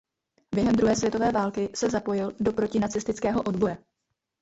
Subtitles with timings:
[0.55, 3.77] Během druhé světové války se zapojil do protinacistického odboje.